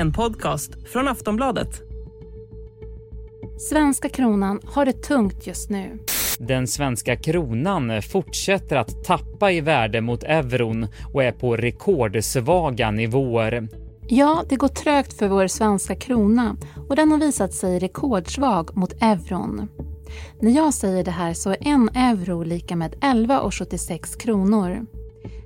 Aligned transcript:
En 0.00 0.12
podcast 0.12 0.70
från 0.92 1.08
Aftonbladet. 1.08 1.82
Svenska 3.58 4.08
kronan 4.08 4.60
har 4.64 4.84
det 4.84 5.02
tungt 5.02 5.46
just 5.46 5.70
nu. 5.70 5.98
Den 6.38 6.66
svenska 6.66 7.16
kronan 7.16 8.02
fortsätter 8.02 8.76
att 8.76 9.04
tappa 9.04 9.52
i 9.52 9.60
värde 9.60 10.00
mot 10.00 10.22
euron 10.22 10.86
och 11.12 11.24
är 11.24 11.32
på 11.32 11.56
rekordsvaga 11.56 12.90
nivåer. 12.90 13.68
Ja, 14.08 14.44
det 14.48 14.56
går 14.56 14.68
trögt 14.68 15.12
för 15.12 15.28
vår 15.28 15.46
svenska 15.46 15.94
krona 15.94 16.56
och 16.88 16.96
den 16.96 17.12
har 17.12 17.18
visat 17.18 17.54
sig 17.54 17.78
rekordsvag 17.78 18.76
mot 18.76 19.02
euron. 19.02 19.68
När 20.40 20.50
jag 20.50 20.74
säger 20.74 21.04
det 21.04 21.10
här 21.10 21.34
så 21.34 21.50
är 21.50 21.58
en 21.60 21.88
euro 21.94 22.42
lika 22.42 22.76
med 22.76 22.94
11,76 22.94 24.18
kronor. 24.18 24.86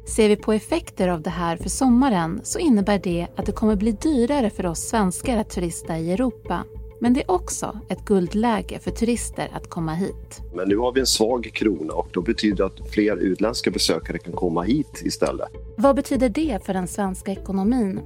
Ser 0.06 0.28
vi 0.28 0.36
på 0.36 0.52
effekter 0.52 1.08
av 1.08 1.22
det 1.22 1.30
här 1.30 1.56
för 1.56 1.68
sommaren 1.68 2.40
så 2.42 2.58
innebär 2.58 2.98
det 2.98 3.26
att 3.36 3.46
det 3.46 3.52
kommer 3.52 3.76
bli 3.76 3.92
dyrare 3.92 4.50
för 4.50 4.66
oss 4.66 4.78
svenskar 4.78 5.38
att 5.38 5.50
turista 5.50 5.98
i 5.98 6.12
Europa. 6.12 6.64
Men 7.00 7.14
det 7.14 7.20
är 7.20 7.30
också 7.30 7.78
ett 7.88 8.04
guldläge 8.04 8.78
för 8.78 8.90
turister 8.90 9.50
att 9.52 9.70
komma 9.70 9.94
hit. 9.94 10.42
Men 10.54 10.68
nu 10.68 10.76
har 10.76 10.92
vi 10.92 11.00
en 11.00 11.06
svag 11.06 11.50
krona 11.54 11.92
och 11.92 12.08
då 12.12 12.22
betyder 12.22 12.56
det 12.56 12.64
att 12.64 12.90
fler 12.90 13.16
utländska 13.16 13.70
besökare 13.70 14.18
kan 14.18 14.32
komma 14.32 14.62
hit 14.62 15.02
istället. 15.04 15.48
Vad 15.76 15.96
betyder 15.96 16.28
det 16.28 16.66
för 16.66 16.74
den 16.74 16.88
svenska 16.88 17.32
ekonomin? 17.32 18.00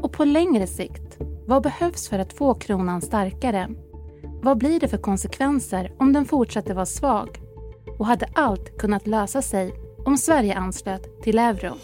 Och 0.00 0.12
på 0.12 0.24
längre 0.24 0.66
sikt, 0.66 1.18
vad 1.46 1.62
behövs 1.62 2.08
för 2.08 2.18
att 2.18 2.32
få 2.32 2.54
kronan 2.54 3.02
starkare? 3.02 3.68
Vad 4.42 4.58
blir 4.58 4.80
det 4.80 4.88
för 4.88 4.98
konsekvenser 4.98 5.92
om 5.98 6.12
den 6.12 6.24
fortsätter 6.24 6.74
vara 6.74 6.86
svag? 6.86 7.40
Och 7.98 8.06
hade 8.06 8.28
allt 8.34 8.78
kunnat 8.78 9.06
lösa 9.06 9.42
sig 9.42 9.85
om 10.06 10.16
Sverige 10.18 10.54
anslöt 10.54 11.22
till 11.22 11.38
euro? 11.38 11.74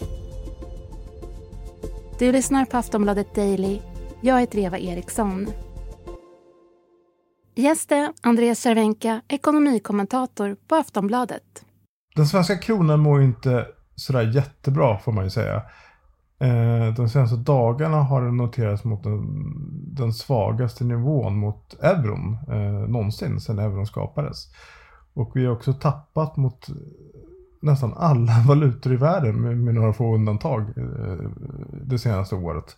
Du 2.19 2.31
lyssnar 2.31 2.65
på 2.65 2.77
Aftonbladet 2.77 3.35
Daily. 3.35 3.79
Jag 4.21 4.39
heter 4.39 4.59
Eva 4.59 4.77
Eriksson. 4.77 5.47
Gäst 7.55 7.91
är 7.91 8.13
Andreas 8.21 8.59
Cervenka, 8.59 9.21
ekonomikommentator 9.27 10.55
på 10.67 10.75
Aftonbladet. 10.75 11.65
Den 12.15 12.25
svenska 12.25 12.57
kronan 12.57 12.99
mår 12.99 13.21
inte 13.21 13.65
sådär 13.95 14.35
jättebra 14.35 14.97
får 14.97 15.11
man 15.11 15.23
ju 15.23 15.29
säga. 15.29 15.55
Eh, 16.39 16.93
de 16.95 17.09
senaste 17.09 17.35
dagarna 17.35 17.97
har 17.97 18.21
den 18.21 18.37
noterats 18.37 18.83
mot 18.83 19.03
den, 19.03 19.23
den 19.95 20.13
svagaste 20.13 20.83
nivån 20.83 21.37
mot 21.37 21.83
euron 21.83 22.37
eh, 22.49 22.89
någonsin 22.89 23.39
sedan 23.39 23.59
euron 23.59 23.85
skapades. 23.85 24.47
Och 25.13 25.31
vi 25.35 25.45
har 25.45 25.53
också 25.53 25.73
tappat 25.73 26.37
mot 26.37 26.67
nästan 27.63 27.93
alla 27.95 28.43
valutor 28.47 28.93
i 28.93 28.95
världen 28.95 29.41
med, 29.41 29.57
med 29.57 29.75
några 29.75 29.93
få 29.93 30.15
undantag 30.15 30.61
eh, 30.61 31.29
det 31.83 31.99
senaste 31.99 32.35
året. 32.35 32.77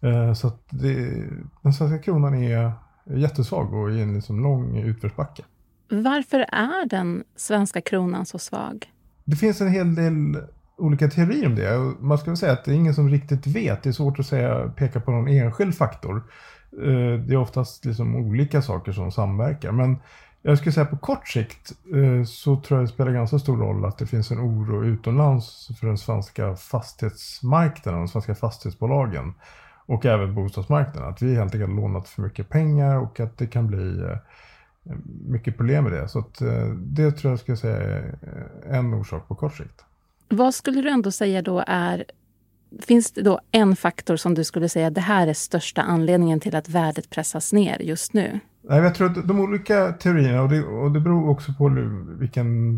Eh, 0.00 0.32
så 0.32 0.46
att 0.46 0.62
det, 0.70 1.24
den 1.62 1.72
svenska 1.72 1.98
kronan 1.98 2.34
är 2.34 2.72
jättesvag 3.04 3.74
och 3.74 3.90
i 3.90 4.02
en 4.02 4.14
liksom 4.14 4.42
lång 4.42 4.78
utförsbacke. 4.78 5.42
Varför 5.90 6.38
är 6.38 6.88
den 6.88 7.24
svenska 7.36 7.80
kronan 7.80 8.26
så 8.26 8.38
svag? 8.38 8.92
Det 9.24 9.36
finns 9.36 9.60
en 9.60 9.68
hel 9.68 9.94
del 9.94 10.36
olika 10.78 11.08
teorier 11.08 11.46
om 11.46 11.54
det. 11.54 11.94
Man 12.00 12.18
ska 12.18 12.30
väl 12.30 12.36
säga 12.36 12.52
att 12.52 12.64
det 12.64 12.70
är 12.70 12.74
ingen 12.74 12.94
som 12.94 13.08
riktigt 13.08 13.46
vet. 13.46 13.82
Det 13.82 13.88
är 13.88 13.92
svårt 13.92 14.18
att 14.18 14.26
säga, 14.26 14.72
peka 14.76 15.00
på 15.00 15.10
någon 15.10 15.28
enskild 15.28 15.74
faktor. 15.74 16.16
Eh, 16.72 17.20
det 17.20 17.34
är 17.34 17.36
oftast 17.36 17.84
liksom 17.84 18.16
olika 18.16 18.62
saker 18.62 18.92
som 18.92 19.12
samverkar. 19.12 19.72
Men 19.72 19.96
jag 20.42 20.58
skulle 20.58 20.72
säga 20.72 20.86
på 20.86 20.96
kort 20.96 21.28
sikt 21.28 21.72
eh, 21.94 22.24
så 22.24 22.56
tror 22.56 22.80
jag 22.80 22.88
det 22.88 22.92
spelar 22.92 23.12
ganska 23.12 23.38
stor 23.38 23.56
roll 23.56 23.84
att 23.84 23.98
det 23.98 24.06
finns 24.06 24.30
en 24.30 24.40
oro 24.40 24.84
utomlands 24.84 25.70
för 25.80 25.86
den 25.86 25.98
svenska 25.98 26.56
fastighetsmarknaden, 26.56 28.00
de 28.00 28.08
svenska 28.08 28.34
fastighetsbolagen 28.34 29.34
och 29.86 30.06
även 30.06 30.34
bostadsmarknaden. 30.34 31.08
Att 31.08 31.22
vi 31.22 31.34
helt 31.34 31.54
enkelt 31.54 31.76
lånat 31.76 32.08
för 32.08 32.22
mycket 32.22 32.48
pengar 32.48 32.96
och 32.96 33.20
att 33.20 33.38
det 33.38 33.46
kan 33.46 33.66
bli 33.66 34.00
eh, 34.00 34.16
mycket 35.26 35.56
problem 35.56 35.84
med 35.84 35.92
det. 35.92 36.08
Så 36.08 36.18
att 36.18 36.40
eh, 36.40 36.68
det 36.74 37.12
tror 37.12 37.32
jag 37.32 37.40
skulle 37.40 37.56
säga 37.56 37.76
är 37.76 38.18
en 38.68 38.94
orsak 38.94 39.28
på 39.28 39.34
kort 39.34 39.56
sikt. 39.56 39.84
Vad 40.28 40.54
skulle 40.54 40.82
du 40.82 40.90
ändå 40.90 41.10
säga 41.10 41.42
då 41.42 41.64
är... 41.66 42.04
Finns 42.82 43.12
det 43.12 43.22
då 43.22 43.40
en 43.52 43.76
faktor 43.76 44.16
som 44.16 44.34
du 44.34 44.44
skulle 44.44 44.68
säga 44.68 44.90
det 44.90 45.00
här 45.00 45.26
är 45.26 45.34
största 45.34 45.82
anledningen 45.82 46.40
till 46.40 46.56
att 46.56 46.68
värdet 46.68 47.10
pressas 47.10 47.52
ner 47.52 47.82
just 47.82 48.12
nu? 48.12 48.40
Nej, 48.68 48.80
jag 48.80 48.94
tror 48.94 49.10
att 49.10 49.28
de 49.28 49.40
olika 49.40 49.92
teorierna, 49.92 50.42
och 50.42 50.48
det, 50.48 50.64
och 50.64 50.92
det 50.92 51.00
beror 51.00 51.30
också 51.30 51.52
på 51.52 51.68
vilken 52.18 52.74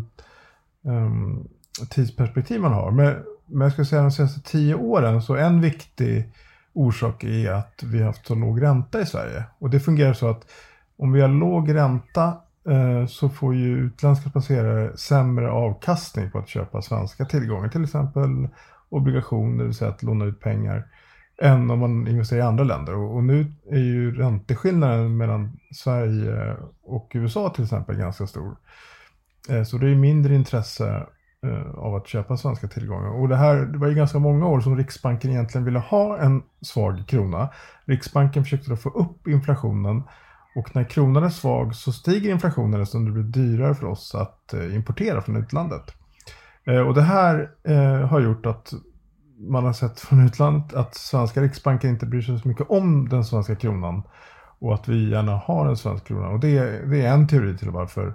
um, 0.85 1.47
tidsperspektiv 1.89 2.61
man 2.61 2.73
har. 2.73 2.91
Men, 2.91 3.15
men 3.45 3.61
jag 3.61 3.71
skulle 3.71 3.85
säga 3.85 4.01
de 4.01 4.11
senaste 4.11 4.51
tio 4.51 4.75
åren 4.75 5.21
så 5.21 5.35
en 5.35 5.61
viktig 5.61 6.33
orsak 6.73 7.23
är 7.23 7.51
att 7.51 7.83
vi 7.83 7.99
har 7.99 8.05
haft 8.05 8.27
så 8.27 8.35
låg 8.35 8.61
ränta 8.61 9.01
i 9.01 9.05
Sverige. 9.05 9.43
Och 9.59 9.69
det 9.69 9.79
fungerar 9.79 10.13
så 10.13 10.29
att 10.29 10.51
om 10.97 11.11
vi 11.11 11.21
har 11.21 11.27
låg 11.27 11.75
ränta 11.75 12.33
Eh, 12.69 13.05
så 13.07 13.29
får 13.29 13.55
ju 13.55 13.77
utländska 13.77 14.29
placerare 14.29 14.97
sämre 14.97 15.51
avkastning 15.51 16.31
på 16.31 16.39
att 16.39 16.47
köpa 16.47 16.81
svenska 16.81 17.25
tillgångar. 17.25 17.69
Till 17.69 17.83
exempel 17.83 18.49
obligationer, 18.91 19.57
det 19.57 19.63
vill 19.63 19.73
säga 19.73 19.91
att 19.91 20.03
låna 20.03 20.25
ut 20.25 20.39
pengar, 20.39 20.87
än 21.41 21.71
om 21.71 21.79
man 21.79 22.07
investerar 22.07 22.39
i 22.39 22.43
andra 22.43 22.63
länder. 22.63 22.95
Och, 22.95 23.23
nu 23.23 23.53
är 23.69 23.79
ju 23.79 24.15
ränteskillnaden 24.15 25.17
mellan 25.17 25.59
Sverige 25.71 26.55
och 26.83 27.11
USA 27.13 27.49
till 27.49 27.63
exempel 27.63 27.97
ganska 27.97 28.27
stor. 28.27 28.55
Eh, 29.49 29.63
så 29.63 29.77
det 29.77 29.87
är 29.87 29.95
mindre 29.95 30.35
intresse 30.35 31.07
eh, 31.45 31.71
av 31.75 31.95
att 31.95 32.07
köpa 32.07 32.37
svenska 32.37 32.67
tillgångar. 32.67 33.21
Och 33.21 33.29
det 33.29 33.35
här 33.35 33.55
det 33.55 33.77
var 33.77 33.87
ju 33.87 33.95
ganska 33.95 34.19
många 34.19 34.47
år 34.47 34.61
som 34.61 34.77
Riksbanken 34.77 35.31
egentligen 35.31 35.65
ville 35.65 35.79
ha 35.79 36.17
en 36.17 36.43
svag 36.61 37.03
krona. 37.07 37.49
Riksbanken 37.85 38.43
försökte 38.43 38.69
då 38.69 38.75
få 38.75 38.89
upp 38.89 39.27
inflationen 39.27 40.03
och 40.55 40.75
när 40.75 40.83
kronan 40.83 41.23
är 41.23 41.29
svag 41.29 41.75
så 41.75 41.91
stiger 41.91 42.31
inflationen 42.31 42.81
eftersom 42.81 43.05
det 43.05 43.11
blir 43.11 43.23
dyrare 43.23 43.75
för 43.75 43.85
oss 43.87 44.15
att 44.15 44.53
eh, 44.53 44.75
importera 44.75 45.21
från 45.21 45.35
utlandet. 45.35 45.93
Eh, 46.65 46.79
och 46.79 46.93
det 46.93 47.01
här 47.01 47.51
eh, 47.63 48.07
har 48.07 48.19
gjort 48.19 48.45
att 48.45 48.73
man 49.37 49.65
har 49.65 49.73
sett 49.73 49.99
från 49.99 50.25
utlandet 50.25 50.73
att 50.73 50.95
svenska 50.95 51.41
riksbanken 51.41 51.89
inte 51.89 52.05
bryr 52.05 52.21
sig 52.21 52.39
så 52.39 52.47
mycket 52.47 52.69
om 52.69 53.09
den 53.09 53.25
svenska 53.25 53.55
kronan. 53.55 54.03
Och 54.59 54.73
att 54.73 54.87
vi 54.87 55.09
gärna 55.09 55.35
har 55.35 55.65
en 55.65 55.77
svensk 55.77 56.05
krona. 56.05 56.27
Och 56.27 56.39
det, 56.39 56.85
det 56.89 57.01
är 57.01 57.13
en 57.13 57.27
teori 57.27 57.57
till 57.57 57.69
varför 57.69 58.07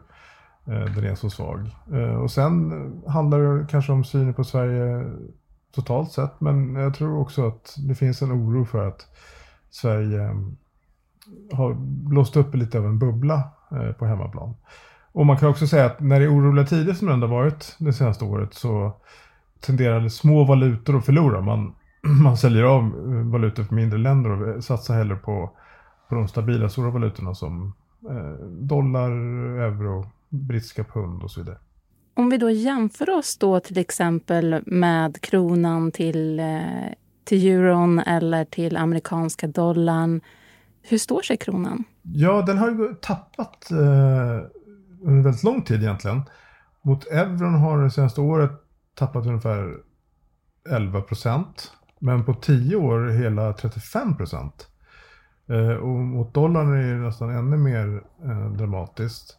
eh, 0.66 0.94
den 0.94 1.04
är 1.04 1.14
så 1.14 1.30
svag. 1.30 1.70
Eh, 1.92 2.14
och 2.14 2.30
sen 2.30 2.72
handlar 3.06 3.38
det 3.38 3.66
kanske 3.70 3.92
om 3.92 4.04
synen 4.04 4.34
på 4.34 4.44
Sverige 4.44 5.04
totalt 5.74 6.12
sett. 6.12 6.40
Men 6.40 6.74
jag 6.74 6.94
tror 6.94 7.20
också 7.20 7.46
att 7.46 7.74
det 7.88 7.94
finns 7.94 8.22
en 8.22 8.32
oro 8.32 8.64
för 8.64 8.88
att 8.88 9.06
Sverige 9.70 10.30
har 11.52 11.74
blåst 12.08 12.36
upp 12.36 12.54
lite 12.54 12.78
av 12.78 12.86
en 12.86 12.98
bubbla 12.98 13.42
eh, 13.70 13.92
på 13.92 14.06
hemmaplan. 14.06 14.54
Och 15.16 15.26
man 15.26 15.36
kan 15.36 15.48
också 15.48 15.66
säga 15.66 15.86
att 15.86 16.00
när 16.00 16.20
det 16.20 16.26
är 16.26 16.34
oroliga 16.34 16.66
tider 16.66 16.92
som 16.92 17.08
det 17.08 17.14
ändå 17.14 17.26
varit 17.26 17.76
det 17.78 17.92
senaste 17.92 18.24
året 18.24 18.54
så 18.54 18.92
tenderar 19.60 20.08
små 20.08 20.44
valutor 20.44 20.96
att 20.96 21.06
förlora. 21.06 21.40
Man, 21.40 21.74
man 22.22 22.36
säljer 22.36 22.62
av 22.62 22.82
eh, 22.82 23.30
valutor 23.32 23.64
för 23.64 23.74
mindre 23.74 23.98
länder 23.98 24.30
och 24.30 24.64
satsar 24.64 24.94
hellre 24.94 25.16
på, 25.16 25.50
på 26.08 26.14
de 26.14 26.28
stabila 26.28 26.68
stora 26.68 26.90
valutorna 26.90 27.34
som 27.34 27.72
eh, 28.10 28.46
dollar, 28.48 29.10
euro, 29.60 30.06
brittiska 30.28 30.84
pund 30.84 31.22
och 31.22 31.30
så 31.30 31.40
vidare. 31.40 31.58
Om 32.14 32.30
vi 32.30 32.36
då 32.36 32.50
jämför 32.50 33.10
oss 33.10 33.38
då 33.38 33.60
till 33.60 33.78
exempel 33.78 34.62
med 34.66 35.20
kronan 35.20 35.92
till, 35.92 36.40
eh, 36.40 36.92
till 37.24 37.46
euron 37.46 37.98
eller 37.98 38.44
till 38.44 38.76
amerikanska 38.76 39.46
dollarn 39.46 40.20
hur 40.82 40.98
står 40.98 41.22
sig 41.22 41.36
kronan? 41.36 41.84
Ja, 42.02 42.42
den 42.42 42.58
har 42.58 42.70
ju 42.70 42.94
tappat 42.94 43.70
eh, 43.70 44.46
under 45.06 45.22
väldigt 45.22 45.42
lång 45.42 45.62
tid 45.62 45.82
egentligen. 45.82 46.22
Mot 46.82 47.06
euron 47.06 47.54
har 47.54 47.82
det 47.82 47.90
senaste 47.90 48.20
året 48.20 48.50
tappat 48.94 49.26
ungefär 49.26 49.76
11 50.68 51.00
procent. 51.00 51.72
Men 51.98 52.24
på 52.24 52.34
10 52.34 52.76
år 52.76 53.08
hela 53.08 53.52
35 53.52 54.16
procent. 54.16 54.68
Eh, 55.46 55.74
och 55.76 55.88
mot 55.88 56.34
dollarn 56.34 56.72
är 56.72 56.94
det 56.94 57.00
nästan 57.00 57.30
ännu 57.30 57.56
mer 57.56 58.02
eh, 58.24 58.52
dramatiskt. 58.52 59.38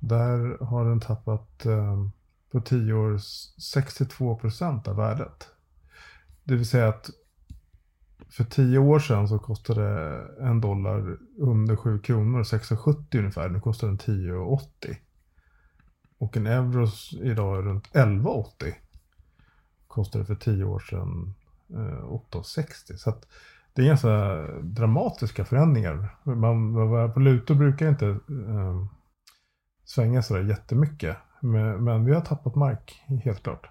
Där 0.00 0.64
har 0.64 0.84
den 0.84 1.00
tappat 1.00 1.66
eh, 1.66 2.06
på 2.52 2.60
10 2.60 2.92
år 2.92 3.18
62 3.72 4.36
procent 4.36 4.88
av 4.88 4.96
värdet. 4.96 5.48
Det 6.44 6.54
vill 6.54 6.68
säga 6.68 6.88
att 6.88 7.10
för 8.32 8.44
tio 8.44 8.78
år 8.78 8.98
sedan 8.98 9.28
så 9.28 9.38
kostade 9.38 10.18
en 10.40 10.60
dollar 10.60 11.18
under 11.38 11.76
7 11.76 11.98
kronor, 11.98 12.42
6,70 12.42 13.18
ungefär. 13.18 13.48
Nu 13.48 13.60
kostar 13.60 13.86
den 13.86 13.98
10,80. 13.98 14.96
Och 16.18 16.36
en 16.36 16.46
euro 16.46 16.86
idag 17.12 17.58
är 17.58 17.62
runt 17.62 17.88
11,80. 17.92 18.74
Kostade 19.86 20.24
för 20.24 20.34
tio 20.34 20.64
år 20.64 20.78
sedan 20.78 21.34
eh, 21.70 22.04
8,60. 22.04 22.96
Så 22.96 23.10
att 23.10 23.26
det 23.72 23.82
är 23.82 23.86
ganska 23.86 24.42
dramatiska 24.62 25.44
förändringar. 25.44 26.16
Man, 26.24 26.74
valutor 27.14 27.54
brukar 27.54 27.88
inte 27.88 28.06
eh, 28.06 28.86
svänga 29.84 30.22
sådär 30.22 30.42
jättemycket. 30.42 31.16
Men, 31.40 31.84
men 31.84 32.04
vi 32.04 32.14
har 32.14 32.20
tappat 32.20 32.54
mark, 32.54 33.02
helt 33.24 33.42
klart. 33.42 33.68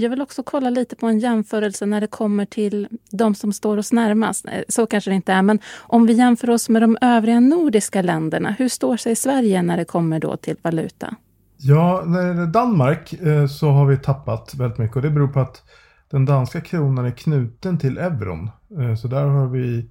Jag 0.00 0.10
vill 0.10 0.22
också 0.22 0.42
kolla 0.42 0.70
lite 0.70 0.96
på 0.96 1.06
en 1.06 1.18
jämförelse 1.18 1.86
när 1.86 2.00
det 2.00 2.06
kommer 2.06 2.44
till 2.44 2.88
de 3.10 3.34
som 3.34 3.52
står 3.52 3.76
oss 3.76 3.92
närmast. 3.92 4.46
Eh, 4.48 4.62
så 4.68 4.86
kanske 4.86 5.10
det 5.10 5.14
inte 5.14 5.32
är, 5.32 5.42
men 5.42 5.58
om 5.78 6.06
vi 6.06 6.12
jämför 6.12 6.50
oss 6.50 6.68
med 6.68 6.82
de 6.82 6.98
övriga 7.00 7.40
nordiska 7.40 8.02
länderna, 8.02 8.50
hur 8.58 8.68
står 8.68 8.96
sig 8.96 9.16
Sverige 9.16 9.62
när 9.62 9.76
det 9.76 9.84
kommer 9.84 10.20
då 10.20 10.36
till 10.36 10.56
valuta? 10.62 11.14
Ja, 11.56 12.02
när 12.06 12.22
det 12.22 12.28
gäller 12.28 12.46
Danmark 12.46 13.12
eh, 13.12 13.46
så 13.46 13.70
har 13.70 13.86
vi 13.86 13.96
tappat 13.96 14.54
väldigt 14.54 14.78
mycket 14.78 14.96
och 14.96 15.02
det 15.02 15.10
beror 15.10 15.28
på 15.28 15.40
att 15.40 15.62
den 16.10 16.24
danska 16.24 16.60
kronan 16.60 17.04
är 17.04 17.10
knuten 17.10 17.78
till 17.78 17.98
euron. 17.98 18.50
Eh, 18.78 18.94
så 18.94 19.08
där 19.08 19.24
har 19.24 19.46
vi 19.46 19.90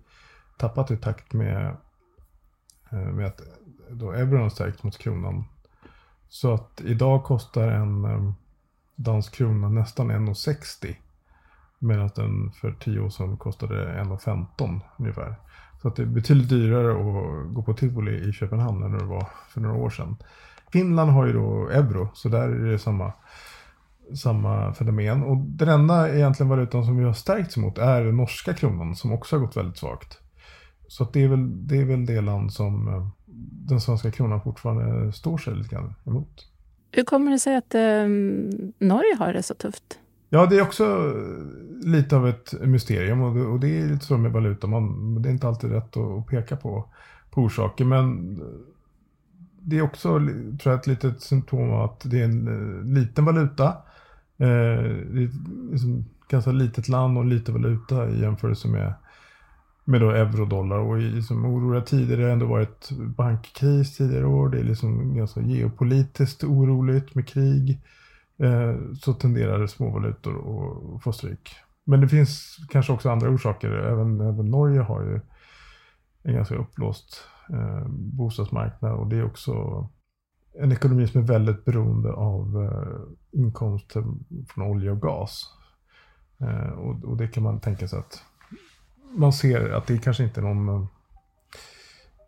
tappat 0.58 0.92
i 0.92 0.98
takt 0.98 1.34
med, 1.34 1.78
med 2.90 3.28
att 3.28 3.42
då 3.90 4.12
euron 4.12 4.42
har 4.42 4.50
stärkt 4.50 4.84
mot 4.84 4.98
kronan. 4.98 5.44
Så 6.30 6.54
att 6.54 6.82
idag 6.86 7.24
kostar 7.24 7.68
en 7.68 8.06
dansk 8.98 9.36
krona 9.36 9.70
nästan 9.70 10.12
1,60. 10.12 10.96
Medan 11.80 12.10
den 12.16 12.52
för 12.52 12.72
10 12.72 13.00
år 13.00 13.10
sedan 13.10 13.38
kostade 13.38 14.04
1,15 14.04 14.80
ungefär. 14.98 15.36
Så 15.82 15.88
att 15.88 15.96
det 15.96 16.02
är 16.02 16.06
betydligt 16.08 16.50
dyrare 16.50 16.92
att 16.92 17.54
gå 17.54 17.64
på 17.64 17.74
tivoli 17.74 18.30
i 18.30 18.34
Köpenhamn 18.34 18.84
än 18.84 18.98
det 18.98 19.06
var 19.06 19.28
för 19.50 19.62
några 19.62 19.76
år 19.76 19.90
sedan. 19.90 20.16
Finland 20.72 21.12
har 21.12 21.26
ju 21.26 21.34
då 21.34 21.70
euro, 21.70 22.10
så 22.14 22.30
där 22.30 22.50
är 22.50 22.72
det 22.72 22.80
samma, 22.80 23.14
samma 24.16 24.74
fenomen. 24.74 25.24
Och 25.24 25.38
den 25.38 25.70
enda 25.70 26.16
egentligen 26.16 26.50
valutan 26.50 26.86
som 26.86 26.98
vi 26.98 27.04
har 27.04 27.14
stärkts 27.14 27.58
mot 27.58 27.78
är 27.78 28.04
den 28.04 28.18
norska 28.18 28.54
kronan 28.54 28.96
som 28.96 29.14
också 29.14 29.36
har 29.36 29.46
gått 29.46 29.58
väldigt 29.58 29.78
svagt. 29.78 30.20
Så 30.88 31.04
att 31.04 31.14
det, 31.14 31.24
är 31.24 31.28
väl, 31.28 31.68
det 31.68 31.78
är 31.78 31.86
väl 31.86 32.06
det 32.06 32.22
land 32.22 32.54
som 32.54 32.88
eh, 32.88 33.08
den 33.68 33.82
svenska 33.82 34.12
kronan 34.12 34.42
fortfarande 34.42 35.12
står 35.12 35.38
sig 35.38 35.56
lite 35.56 35.76
grann 35.76 35.96
emot. 36.06 36.46
Hur 36.98 37.04
kommer 37.04 37.32
det 37.32 37.40
sig 37.40 37.56
att 37.56 37.76
eh, 37.76 38.08
Norge 38.88 39.16
har 39.20 39.34
det 39.34 39.44
så 39.44 39.54
tufft? 39.54 40.00
Ja, 40.30 40.46
det 40.46 40.58
är 40.58 40.62
också 40.62 41.14
lite 41.84 42.16
av 42.16 42.28
ett 42.28 42.54
mysterium 42.62 43.22
och 43.22 43.36
det, 43.36 43.42
och 43.42 43.60
det 43.60 43.80
är 43.80 43.88
lite 43.88 44.06
så 44.06 44.18
med 44.18 44.32
valuta. 44.32 44.68
Man, 44.68 45.22
det 45.22 45.30
är 45.30 45.32
inte 45.34 45.48
alltid 45.48 45.72
rätt 45.72 45.98
att, 45.98 46.28
peka 46.28 46.56
på, 46.56 46.86
på 47.30 47.42
orsaker. 47.42 47.86
Men 47.86 48.40
det 49.62 49.78
är 49.78 49.82
också 49.82 50.10
tror 50.10 50.74
jag, 50.74 50.76
ett 50.76 50.88
litet 50.88 51.22
symptom 51.22 51.72
av 51.72 51.82
att 51.82 52.02
det 52.06 52.20
är 52.20 52.24
en 52.24 52.48
eh, 52.48 52.94
liten 52.94 53.26
valuta. 53.26 53.68
Eh, 54.38 54.84
det 55.14 55.24
är 55.24 55.30
liksom 55.72 56.06
ganska 56.30 56.52
litet 56.52 56.90
land 56.90 57.18
och 57.18 57.26
lite 57.26 57.52
valuta 57.52 58.10
i 58.10 58.22
jämförelse 58.22 58.68
med 58.68 58.94
med 59.88 60.02
då 60.02 60.12
eurodollar 60.12 60.78
och 60.78 61.00
i 61.00 61.02
liksom 61.02 61.46
oroliga 61.46 61.82
tider. 61.82 62.18
Det 62.18 62.24
har 62.24 62.30
ändå 62.30 62.46
varit 62.46 62.90
bankkris 62.92 63.98
tidigare 63.98 64.26
år. 64.26 64.50
Det 64.50 64.60
är 64.60 64.64
liksom 64.64 65.16
ganska 65.16 65.42
geopolitiskt 65.42 66.44
oroligt 66.44 67.16
med 67.16 67.28
krig. 67.28 67.82
Eh, 68.38 68.76
så 69.00 69.14
tenderar 69.14 69.68
småvalutor 69.68 70.38
att 70.96 71.04
få 71.04 71.12
stryk. 71.12 71.56
Men 71.84 72.02
det 72.02 72.08
finns 72.08 72.58
kanske 72.70 72.94
också 72.94 73.10
andra 73.10 73.30
orsaker. 73.30 73.70
Även, 73.70 74.22
även 74.22 74.52
Norge 74.52 74.80
har 74.80 75.02
ju 75.02 75.20
en 76.24 76.34
ganska 76.34 76.56
uppblåst 76.56 77.24
eh, 77.50 77.88
bostadsmarknad 77.90 78.92
och 78.92 79.08
det 79.08 79.18
är 79.18 79.26
också 79.26 79.88
en 80.60 80.72
ekonomi 80.72 81.08
som 81.08 81.22
är 81.22 81.26
väldigt 81.26 81.66
beroende 81.66 82.12
av 82.12 82.64
eh, 82.64 83.40
inkomster 83.40 84.04
från 84.48 84.68
olja 84.68 84.92
och 84.92 85.02
gas. 85.02 85.46
Eh, 86.40 86.70
och, 86.70 87.04
och, 87.04 87.18
det 87.18 87.28
kan 87.28 87.44
man 87.44 87.60
tänka 87.60 87.88
sig 87.88 88.00
att 88.00 88.24
man 89.16 89.34
ser 89.34 89.70
att 89.70 89.88
det 89.88 89.98
kanske 89.98 90.24
inte 90.24 90.40
är 90.40 90.44
någon... 90.44 90.88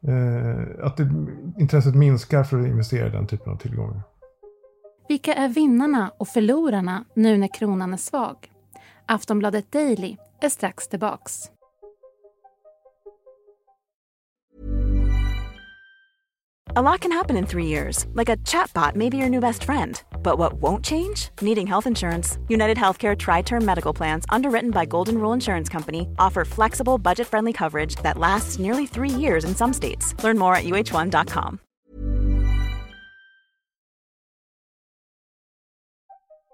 Eh, 0.08 0.86
att 0.86 0.98
det, 0.98 1.10
intresset 1.60 1.96
minskar 1.96 2.44
för 2.44 2.60
att 2.60 2.68
investera 2.68 3.08
i 3.08 3.10
den 3.10 3.28
typen 3.28 3.54
av 3.54 3.58
tillgångar. 3.58 4.02
Vilka 5.08 5.34
är 5.34 5.50
vinnarna 5.50 6.12
och 6.18 6.28
förlorarna 6.28 7.06
nu 7.14 7.38
när 7.38 7.54
kronan 7.54 7.94
är 7.94 7.98
svag? 7.98 8.36
Aftonbladet 9.06 9.72
Daily 9.72 10.18
är 10.42 10.50
strax 10.50 10.88
tillbaks. 10.88 11.52
A 16.80 16.92
lot 16.92 17.02
can 17.02 17.12
happen 17.12 17.36
in 17.36 17.46
three 17.46 17.66
years, 17.66 18.06
like 18.14 18.32
a 18.32 18.38
chatbot 18.52 18.96
may 18.96 19.10
be 19.10 19.18
your 19.18 19.30
new 19.30 19.42
best 19.42 19.64
friend. 19.66 20.02
But 20.24 20.38
what 20.40 20.54
won't 20.62 20.86
change? 20.86 21.28
Needing 21.42 21.68
health 21.68 21.88
insurance. 21.88 22.38
United 22.48 22.78
Healthcare 22.78 23.18
Tri 23.18 23.42
Term 23.42 23.66
Medical 23.66 23.96
Plans, 23.96 24.26
underwritten 24.36 24.72
by 24.72 24.86
Golden 24.86 25.16
Rule 25.16 25.34
Insurance 25.34 25.74
Company, 25.74 26.08
offer 26.18 26.46
flexible, 26.46 26.98
budget 26.98 27.28
friendly 27.28 27.52
coverage 27.54 27.96
that 28.04 28.18
lasts 28.18 28.60
nearly 28.60 28.88
three 28.88 29.10
years 29.22 29.44
in 29.44 29.56
some 29.56 29.74
states. 29.74 30.16
Learn 30.24 30.38
more 30.38 30.56
at 30.56 30.64
uh1.com. 30.64 31.58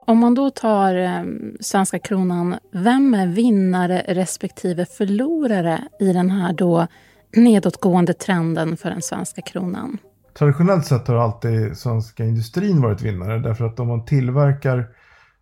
Om 0.08 0.20
man 0.20 0.36
då 0.36 0.50
tar 0.50 0.96
eh, 0.96 1.24
svenska 1.60 2.00
kronan, 2.00 2.56
vem 2.72 3.14
är 3.14 3.28
vinnare 3.28 4.06
respektive 4.08 4.86
förlorare 4.86 5.88
i 6.00 6.14
den 6.14 6.30
här 6.30 6.54
då 6.54 6.88
nedåtgående 7.36 8.14
trenden 8.14 8.78
för 8.78 8.90
den 8.90 9.02
svenska 9.02 9.42
kronan? 9.42 9.98
Traditionellt 10.38 10.86
sett 10.86 11.08
har 11.08 11.16
alltid 11.16 11.78
svenska 11.78 12.26
industrin 12.26 12.82
varit 12.82 13.02
vinnare 13.02 13.40
därför 13.40 13.66
att 13.66 13.80
om 13.80 13.88
man 13.88 14.06
tillverkar 14.06 14.88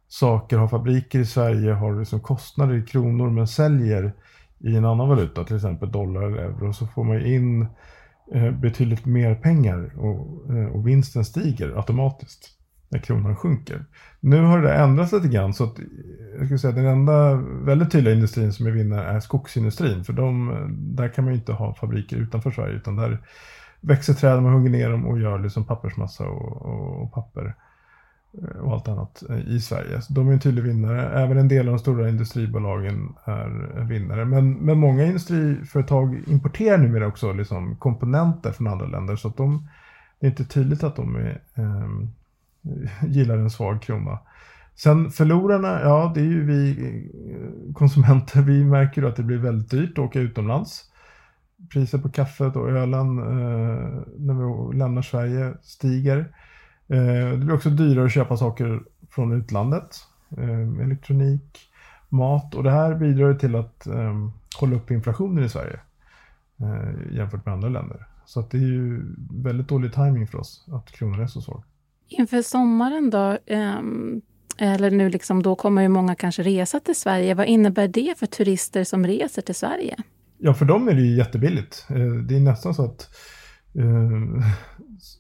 saker, 0.08 0.58
har 0.58 0.68
fabriker 0.68 1.20
i 1.20 1.26
Sverige, 1.26 1.72
har 1.72 2.00
liksom 2.00 2.20
kostnader 2.20 2.76
i 2.76 2.86
kronor 2.86 3.30
men 3.30 3.48
säljer 3.48 4.14
i 4.60 4.76
en 4.76 4.86
annan 4.86 5.10
valuta, 5.10 5.44
till 5.44 5.56
exempel 5.56 5.92
dollar 5.92 6.22
eller 6.22 6.38
euro, 6.38 6.74
så 6.74 6.88
får 6.88 7.04
man 7.04 7.26
in 7.26 7.68
eh, 8.34 8.52
betydligt 8.52 9.06
mer 9.06 9.36
pengar 9.36 9.92
och, 9.98 10.52
eh, 10.56 10.66
och 10.66 10.88
vinsten 10.88 11.26
stiger 11.26 11.78
automatiskt 11.78 12.50
när 12.90 13.00
kronan 13.00 13.36
sjunker. 13.36 13.86
Nu 14.20 14.42
har 14.42 14.62
det 14.62 14.74
ändrats 14.74 15.12
lite 15.12 15.28
grann 15.28 15.54
så 15.54 15.64
att 15.64 15.80
eh, 15.80 15.86
jag 16.38 16.46
skulle 16.46 16.60
säga 16.60 16.74
den 16.74 16.86
enda 16.86 17.36
väldigt 17.66 17.92
tydliga 17.92 18.14
industrin 18.14 18.54
som 18.54 18.68
är 18.68 18.72
vinnare 18.72 19.06
är 19.06 19.20
skogsindustrin. 19.20 20.04
För 20.04 20.14
de, 20.14 20.56
där 20.96 21.08
kan 21.08 21.24
man 21.24 21.34
ju 21.34 21.40
inte 21.40 21.54
ha 21.54 21.76
fabriker 21.76 22.18
utanför 22.18 22.52
Sverige 22.52 22.76
utan 22.76 22.96
där 22.96 23.22
växer 23.84 24.14
träd, 24.14 24.44
man 24.44 24.54
hugger 24.54 24.70
ner 24.70 24.90
dem 24.90 25.06
och 25.06 25.20
gör 25.20 25.40
liksom 25.40 25.64
pappersmassa 25.64 26.28
och, 26.28 26.62
och, 26.62 27.04
och 27.04 27.14
papper 27.14 27.56
eh, 28.42 28.60
och 28.60 28.74
allt 28.74 28.88
annat 28.88 29.24
eh, 29.30 29.40
i 29.40 29.60
Sverige. 29.60 30.02
Så 30.02 30.14
de 30.14 30.30
är 30.30 30.34
en 30.34 30.40
tydlig 30.40 30.64
vinnare. 30.64 31.24
Även 31.24 31.38
en 31.38 31.48
del 31.48 31.68
av 31.68 31.74
de 31.74 31.80
stora 31.80 32.10
industribolagen 32.10 33.14
är 33.26 33.84
vinnare. 33.84 34.26
Men, 34.26 34.54
men 34.54 34.78
många 34.78 35.06
industriföretag 35.06 36.24
importerar 36.28 36.78
numera 36.78 37.08
också 37.08 37.34
liksom 37.34 37.76
komponenter 37.76 38.52
från 38.52 38.68
andra 38.68 38.86
länder. 38.86 39.16
Så 39.16 39.28
att 39.28 39.38
de, 39.38 39.68
det 40.20 40.28
är 40.28 40.30
inte 40.30 40.46
tydligt 40.46 40.84
att 40.84 40.96
de 40.96 41.16
är, 41.16 41.42
eh, 41.56 41.90
gillar 43.10 43.38
en 43.38 43.50
svag 43.50 43.82
krona. 43.82 44.20
Sen 44.76 45.12
förlorarna, 45.12 45.82
ja 45.82 46.12
det 46.16 46.22
är 46.22 46.26
ju 46.26 46.46
vi 46.46 46.70
eh, 46.72 47.74
konsumenter. 47.74 48.42
Vi 48.42 48.64
märker 48.64 49.02
ju 49.02 49.08
att 49.08 49.16
det 49.16 49.24
blir 49.24 49.38
väldigt 49.38 49.72
dyrt 49.72 49.92
att 49.92 50.06
åka 50.06 50.20
utomlands 50.20 50.93
priset 51.70 52.02
på 52.02 52.10
kaffet 52.10 52.56
och 52.56 52.70
ölen 52.70 53.18
eh, 53.20 54.02
när 54.18 54.34
vi 54.70 54.78
lämnar 54.78 55.02
Sverige 55.02 55.54
stiger. 55.62 56.20
Eh, 56.88 57.30
det 57.32 57.38
blir 57.38 57.54
också 57.54 57.70
dyrare 57.70 58.06
att 58.06 58.14
köpa 58.14 58.38
saker 58.38 58.84
från 59.10 59.32
utlandet. 59.32 60.08
Eh, 60.38 60.84
elektronik, 60.84 61.60
mat 62.10 62.56
och 62.56 62.64
det 62.64 62.72
här 62.72 62.96
bidrar 62.96 63.34
till 63.34 63.56
att 63.56 63.88
eh, 63.88 64.30
hålla 64.60 64.76
upp 64.76 64.92
inflationen 64.92 65.44
i 65.44 65.50
Sverige 65.50 65.80
eh, 66.60 67.16
jämfört 67.18 67.46
med 67.46 67.54
andra 67.54 67.70
länder. 67.70 68.06
Så 68.26 68.40
att 68.40 68.52
det 68.52 68.58
är 68.58 68.62
ju 68.62 69.02
väldigt 69.30 69.68
dålig 69.68 69.94
timing 69.94 70.28
för 70.28 70.38
oss 70.38 70.66
att 70.72 70.92
kronan 70.92 71.20
är 71.20 71.28
så 71.28 71.42
svag. 71.42 71.64
Inför 72.08 72.42
sommaren 72.42 73.10
då, 73.10 73.38
ehm, 73.46 74.22
eller 74.58 74.92
nu 74.92 75.10
liksom, 75.10 75.44
då 75.44 75.56
kommer 75.56 75.82
ju 75.82 75.88
många 75.88 76.16
kanske 76.16 76.44
resa 76.44 76.80
till 76.80 76.96
Sverige. 76.96 77.34
Vad 77.34 77.46
innebär 77.46 77.88
det 77.88 78.20
för 78.20 78.26
turister 78.26 78.84
som 78.84 79.08
reser 79.08 79.42
till 79.42 79.56
Sverige? 79.56 79.96
Ja, 80.46 80.54
för 80.54 80.66
dem 80.66 80.88
är 80.88 80.94
det 80.94 81.02
ju 81.02 81.16
jättebilligt. 81.16 81.86
Eh, 81.90 82.14
det 82.14 82.36
är 82.36 82.40
nästan 82.40 82.74
så 82.74 82.86
att 82.86 83.10
eh, 83.74 84.46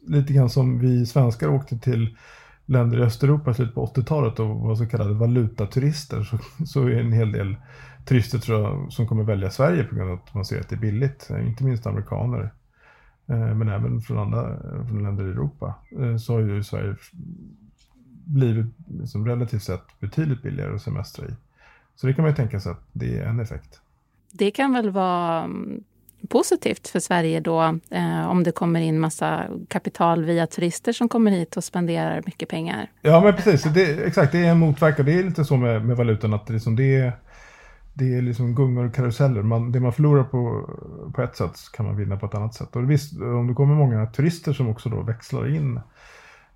lite 0.07 0.33
grann 0.33 0.49
som 0.49 0.79
vi 0.79 1.05
svenskar 1.05 1.47
åkte 1.47 1.77
till 1.77 2.17
länder 2.65 2.99
i 2.99 3.01
Östeuropa 3.01 3.51
i 3.51 3.53
slutet 3.53 3.75
på 3.75 3.85
80-talet 3.85 4.39
och 4.39 4.59
var 4.59 4.75
så 4.75 4.85
kallade 4.85 5.13
valutaturister 5.13 6.23
så, 6.23 6.37
så 6.65 6.87
är 6.87 6.91
en 6.91 7.11
hel 7.11 7.31
del 7.31 7.55
turister 8.05 8.39
tror 8.39 8.61
jag, 8.61 8.93
som 8.93 9.07
kommer 9.07 9.23
välja 9.23 9.51
Sverige 9.51 9.83
på 9.83 9.95
grund 9.95 10.11
av 10.11 10.17
att 10.17 10.33
man 10.33 10.45
ser 10.45 10.59
att 10.59 10.69
det 10.69 10.75
är 10.75 10.79
billigt. 10.79 11.29
Eh, 11.29 11.47
inte 11.47 11.63
minst 11.63 11.87
amerikaner. 11.87 12.53
Eh, 13.27 13.55
men 13.55 13.69
även 13.69 14.01
från 14.01 14.17
andra 14.17 14.49
eh, 14.49 14.87
från 14.87 15.03
länder 15.03 15.27
i 15.27 15.29
Europa 15.29 15.75
eh, 15.99 16.17
så 16.17 16.33
har 16.33 16.39
ju 16.39 16.63
Sverige 16.63 16.95
blivit 18.25 18.65
liksom 18.87 19.27
relativt 19.27 19.63
sett 19.63 19.99
betydligt 19.99 20.43
billigare 20.43 20.75
att 20.75 20.81
semestra 20.81 21.25
i. 21.25 21.31
Så 21.95 22.07
det 22.07 22.13
kan 22.13 22.23
man 22.23 22.31
ju 22.31 22.35
tänka 22.35 22.59
sig 22.59 22.71
att 22.71 22.83
det 22.91 23.17
är 23.17 23.25
en 23.25 23.39
effekt 23.39 23.82
det 24.33 24.51
kan 24.51 24.73
väl 24.73 24.89
vara 24.89 25.43
mm, 25.43 25.83
positivt 26.29 26.87
för 26.87 26.99
Sverige 26.99 27.39
då 27.39 27.79
eh, 27.89 28.29
om 28.29 28.43
det 28.43 28.51
kommer 28.51 28.79
in 28.81 28.99
massa 28.99 29.43
kapital 29.67 30.25
via 30.25 30.47
turister 30.47 30.93
som 30.93 31.09
kommer 31.09 31.31
hit 31.31 31.57
och 31.57 31.63
spenderar 31.63 32.21
mycket 32.25 32.49
pengar. 32.49 32.91
Ja 33.01 33.21
men 33.21 33.35
precis, 33.35 33.63
det, 33.63 34.05
exakt 34.05 34.31
det 34.31 34.45
är 34.45 34.51
en 34.51 34.59
motverkan. 34.59 35.05
Det 35.05 35.19
är 35.19 35.23
lite 35.23 35.45
så 35.45 35.57
med, 35.57 35.85
med 35.85 35.97
valutan 35.97 36.33
att 36.33 36.47
det, 36.47 36.53
liksom, 36.53 36.75
det, 36.75 36.95
är, 36.95 37.13
det 37.93 38.13
är 38.13 38.21
liksom 38.21 38.55
gungor 38.55 38.85
och 38.85 38.95
karuseller. 38.95 39.41
Man, 39.41 39.71
det 39.71 39.79
man 39.79 39.93
förlorar 39.93 40.23
på, 40.23 40.69
på 41.15 41.21
ett 41.21 41.35
sätt 41.35 41.55
kan 41.73 41.85
man 41.85 41.97
vinna 41.97 42.17
på 42.17 42.25
ett 42.25 42.35
annat 42.35 42.53
sätt. 42.53 42.75
Och 42.75 42.91
visst, 42.91 43.21
om 43.21 43.47
det 43.47 43.53
kommer 43.53 43.75
många 43.75 44.05
turister 44.05 44.53
som 44.53 44.69
också 44.69 44.89
då 44.89 45.01
växlar 45.01 45.55
in 45.55 45.79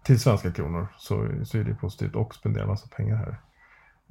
till 0.03 0.19
svenska 0.19 0.51
kronor 0.51 0.87
så, 0.97 1.27
så 1.43 1.57
är 1.57 1.63
det 1.63 1.75
positivt 1.75 2.15
och 2.15 2.35
spenderar 2.35 2.67
massa 2.67 2.87
pengar 2.87 3.15
här. 3.15 3.37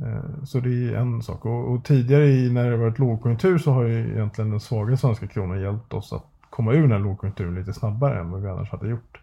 Eh, 0.02 0.44
så 0.44 0.60
det 0.60 0.68
är 0.68 0.94
en 0.94 1.22
sak. 1.22 1.44
Och, 1.44 1.72
och 1.72 1.84
tidigare 1.84 2.52
när 2.52 2.70
det 2.70 2.76
varit 2.76 2.98
lågkonjunktur 2.98 3.58
så 3.58 3.70
har 3.70 3.84
ju 3.84 4.12
egentligen 4.12 4.50
den 4.50 4.60
svaga 4.60 4.96
svenska 4.96 5.26
kronan 5.26 5.60
hjälpt 5.60 5.92
oss 5.92 6.12
att 6.12 6.26
komma 6.50 6.72
ur 6.72 6.82
den 6.82 6.92
här 6.92 6.98
lågkonjunkturen 6.98 7.54
lite 7.54 7.72
snabbare 7.72 8.20
än 8.20 8.30
vad 8.30 8.42
vi 8.42 8.48
annars 8.48 8.70
hade 8.70 8.88
gjort. 8.88 9.20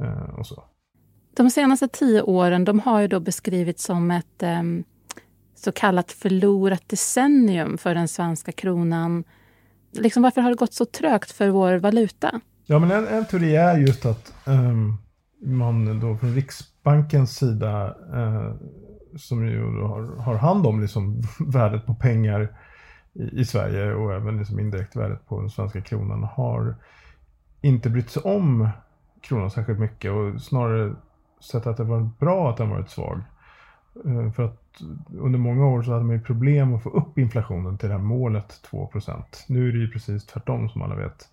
Eh, 0.00 0.38
och 0.38 0.46
så. 0.46 0.64
De 1.36 1.50
senaste 1.50 1.88
tio 1.88 2.22
åren 2.22 2.64
de 2.64 2.80
har 2.80 3.00
ju 3.00 3.08
då 3.08 3.20
beskrivits 3.20 3.84
som 3.84 4.10
ett 4.10 4.42
eh, 4.42 4.62
så 5.54 5.72
kallat 5.72 6.12
förlorat 6.12 6.88
decennium 6.88 7.78
för 7.78 7.94
den 7.94 8.08
svenska 8.08 8.52
kronan. 8.52 9.24
Liksom 9.92 10.22
varför 10.22 10.40
har 10.40 10.50
det 10.50 10.56
gått 10.56 10.72
så 10.72 10.84
trögt 10.84 11.30
för 11.30 11.48
vår 11.48 11.76
valuta? 11.76 12.40
Ja, 12.66 12.78
men 12.78 12.90
en, 12.90 13.06
en 13.06 13.24
teori 13.24 13.56
är 13.56 13.78
just 13.78 14.06
att 14.06 14.34
um, 14.46 14.98
man 15.42 16.00
då 16.00 16.16
från 16.16 16.34
Riksbankens 16.34 17.36
sida, 17.36 17.94
uh, 18.14 18.52
som 19.16 19.46
ju 19.46 19.80
har, 19.82 20.22
har 20.22 20.36
hand 20.36 20.66
om 20.66 20.80
liksom 20.80 21.22
värdet 21.40 21.86
på 21.86 21.94
pengar 21.94 22.56
i, 23.12 23.40
i 23.40 23.44
Sverige 23.44 23.94
och 23.94 24.14
även 24.14 24.38
liksom 24.38 24.60
indirekt 24.60 24.96
värdet 24.96 25.26
på 25.28 25.40
den 25.40 25.50
svenska 25.50 25.80
kronan, 25.80 26.22
har 26.22 26.74
inte 27.60 27.90
brytt 27.90 28.10
sig 28.10 28.22
om 28.22 28.68
kronan 29.22 29.50
särskilt 29.50 29.78
mycket 29.78 30.12
och 30.12 30.42
snarare 30.42 30.94
sett 31.40 31.66
att 31.66 31.76
det 31.76 31.84
var 31.84 32.10
bra 32.18 32.50
att 32.50 32.56
den 32.56 32.70
varit 32.70 32.90
svag. 32.90 33.20
Eh, 34.04 34.32
för 34.32 34.42
att 34.42 34.60
under 35.18 35.38
många 35.38 35.66
år 35.66 35.82
så 35.82 35.92
hade 35.92 36.04
man 36.04 36.16
ju 36.16 36.22
problem 36.22 36.74
att 36.74 36.82
få 36.82 36.90
upp 36.90 37.18
inflationen 37.18 37.78
till 37.78 37.88
det 37.88 37.94
här 37.94 38.02
målet 38.02 38.60
2% 38.70 39.22
Nu 39.48 39.68
är 39.68 39.72
det 39.72 39.78
ju 39.78 39.90
precis 39.90 40.26
tvärtom 40.26 40.68
som 40.68 40.82
alla 40.82 40.94
vet 40.94 41.28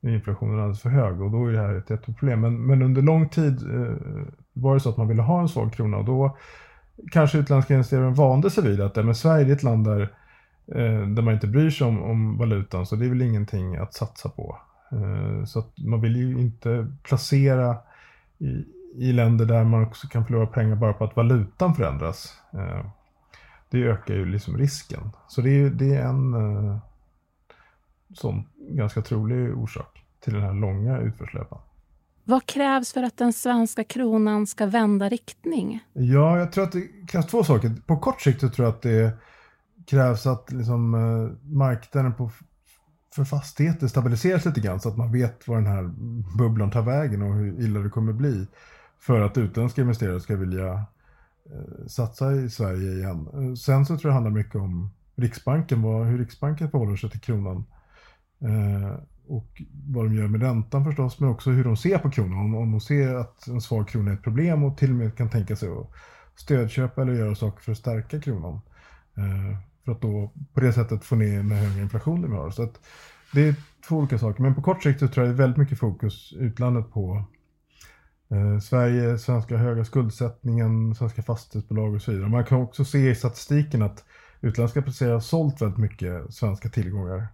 Nu 0.00 0.10
är 0.10 0.14
inflationen 0.14 0.58
alldeles 0.58 0.80
för 0.80 0.90
hög 0.90 1.20
och 1.22 1.30
då 1.30 1.46
är 1.46 1.52
det 1.52 1.58
här 1.58 1.74
ett 1.74 1.90
jätteproblem. 1.90 2.40
Men, 2.40 2.66
men 2.66 2.82
under 2.82 3.02
lång 3.02 3.28
tid 3.28 3.74
eh, 3.74 3.96
var 4.52 4.74
det 4.74 4.80
så 4.80 4.90
att 4.90 4.96
man 4.96 5.08
ville 5.08 5.22
ha 5.22 5.40
en 5.40 5.48
svag 5.48 5.72
krona 5.72 5.96
och 5.96 6.04
då 6.04 6.36
kanske 7.10 7.38
utländska 7.38 7.74
investerare 7.74 8.10
vande 8.10 8.50
sig 8.50 8.64
vid 8.64 8.80
att 8.80 8.96
men 8.96 9.14
Sverige 9.14 9.46
är 9.46 9.52
ett 9.52 9.62
land 9.62 9.84
där, 9.84 10.00
eh, 10.66 11.08
där 11.08 11.22
man 11.22 11.34
inte 11.34 11.46
bryr 11.46 11.70
sig 11.70 11.86
om, 11.86 12.02
om 12.02 12.38
valutan 12.38 12.86
så 12.86 12.96
det 12.96 13.04
är 13.04 13.08
väl 13.08 13.22
ingenting 13.22 13.76
att 13.76 13.94
satsa 13.94 14.28
på. 14.28 14.58
Eh, 14.92 15.44
så 15.44 15.58
att 15.58 15.78
man 15.78 16.00
vill 16.00 16.16
ju 16.16 16.38
inte 16.38 16.92
placera 17.02 17.76
i, 18.38 18.64
i 18.96 19.12
länder 19.12 19.46
där 19.46 19.64
man 19.64 19.82
också 19.82 20.08
kan 20.08 20.26
förlora 20.26 20.46
pengar 20.46 20.76
bara 20.76 20.92
på 20.92 21.04
att 21.04 21.16
valutan 21.16 21.74
förändras. 21.74 22.40
Eh, 22.52 22.86
det 23.70 23.82
ökar 23.82 24.14
ju 24.14 24.24
liksom 24.24 24.58
risken. 24.58 25.10
Så 25.28 25.40
det 25.40 25.50
är, 25.50 25.70
det 25.70 25.94
är 25.94 26.04
en 26.04 26.34
eh, 26.34 26.78
sån 28.14 28.44
ganska 28.70 29.02
trolig 29.02 29.56
orsak 29.58 30.04
till 30.20 30.32
den 30.32 30.42
här 30.42 30.54
långa 30.54 30.98
utförslöpan. 30.98 31.58
Vad 32.28 32.46
krävs 32.46 32.92
för 32.92 33.02
att 33.02 33.16
den 33.16 33.32
svenska 33.32 33.84
kronan 33.84 34.46
ska 34.46 34.66
vända 34.66 35.08
riktning? 35.08 35.84
Ja, 35.92 36.38
jag 36.38 36.52
tror 36.52 36.64
att 36.64 36.72
det 36.72 36.88
krävs 37.08 37.26
två 37.26 37.44
saker. 37.44 37.72
På 37.86 37.96
kort 37.96 38.20
sikt 38.20 38.40
så 38.40 38.48
tror 38.48 38.66
jag 38.66 38.74
att 38.74 38.82
det 38.82 39.18
krävs 39.86 40.26
att 40.26 40.52
liksom, 40.52 40.94
eh, 40.94 41.52
marknaden 41.56 42.14
på, 42.14 42.30
för 43.14 43.24
fastigheter 43.24 43.86
stabiliseras 43.86 44.44
lite 44.44 44.60
grann 44.60 44.80
så 44.80 44.88
att 44.88 44.96
man 44.96 45.12
vet 45.12 45.48
var 45.48 45.56
den 45.56 45.66
här 45.66 45.82
bubblan 46.38 46.70
tar 46.70 46.82
vägen 46.82 47.22
och 47.22 47.34
hur 47.34 47.60
illa 47.60 47.80
det 47.80 47.90
kommer 47.90 48.12
bli. 48.12 48.46
För 48.98 49.20
att 49.20 49.38
utländska 49.38 49.80
investerare 49.80 50.20
ska 50.20 50.36
vilja 50.36 50.72
eh, 50.72 51.86
satsa 51.86 52.32
i 52.32 52.50
Sverige 52.50 52.92
igen. 52.92 53.56
Sen 53.56 53.86
så 53.86 53.98
tror 53.98 54.00
jag 54.02 54.10
det 54.10 54.14
handlar 54.14 54.42
mycket 54.42 54.54
om 54.54 54.90
Riksbanken, 55.16 55.82
vad, 55.82 56.06
hur 56.06 56.18
Riksbanken 56.18 56.70
förhåller 56.70 56.96
sig 56.96 57.10
till 57.10 57.20
kronan. 57.20 57.64
Eh, 58.40 58.98
och 59.28 59.62
vad 59.86 60.04
de 60.04 60.14
gör 60.14 60.28
med 60.28 60.42
räntan 60.42 60.84
förstås, 60.84 61.20
men 61.20 61.28
också 61.28 61.50
hur 61.50 61.64
de 61.64 61.76
ser 61.76 61.98
på 61.98 62.10
kronan. 62.10 62.38
Om, 62.38 62.54
om 62.54 62.70
de 62.70 62.80
ser 62.80 63.14
att 63.14 63.46
en 63.46 63.60
svag 63.60 63.88
krona 63.88 64.10
är 64.10 64.14
ett 64.14 64.22
problem 64.22 64.64
och 64.64 64.78
till 64.78 64.90
och 64.90 64.96
med 64.96 65.16
kan 65.16 65.30
tänka 65.30 65.56
sig 65.56 65.68
att 65.68 65.90
stödköpa 66.36 67.02
eller 67.02 67.12
göra 67.12 67.34
saker 67.34 67.62
för 67.62 67.72
att 67.72 67.78
stärka 67.78 68.20
kronan. 68.20 68.60
Eh, 69.16 69.58
för 69.84 69.92
att 69.92 70.00
då 70.00 70.32
på 70.54 70.60
det 70.60 70.72
sättet 70.72 71.04
få 71.04 71.16
ner 71.16 71.36
den 71.36 71.50
höga 71.50 71.82
inflationen 71.82 72.30
vi 72.30 72.36
har. 72.36 72.50
Så 72.50 72.62
att 72.62 72.80
det 73.32 73.48
är 73.48 73.54
två 73.88 73.96
olika 73.96 74.18
saker. 74.18 74.42
Men 74.42 74.54
på 74.54 74.62
kort 74.62 74.82
sikt 74.82 75.00
så 75.00 75.08
tror 75.08 75.26
jag 75.26 75.34
det 75.34 75.36
är 75.36 75.46
väldigt 75.46 75.58
mycket 75.58 75.78
fokus 75.78 76.32
utlandet 76.32 76.92
på 76.92 77.24
eh, 78.30 78.58
Sverige, 78.58 79.18
svenska 79.18 79.56
höga 79.56 79.84
skuldsättningen, 79.84 80.94
svenska 80.94 81.22
fastighetsbolag 81.22 81.94
och 81.94 82.02
så 82.02 82.12
vidare. 82.12 82.28
Man 82.28 82.44
kan 82.44 82.60
också 82.60 82.84
se 82.84 83.10
i 83.10 83.14
statistiken 83.14 83.82
att 83.82 84.04
utländska 84.40 84.82
placerare 84.82 85.12
har 85.12 85.20
sålt 85.20 85.62
väldigt 85.62 85.78
mycket 85.78 86.34
svenska 86.34 86.68
tillgångar 86.68 87.16
eh, 87.18 87.24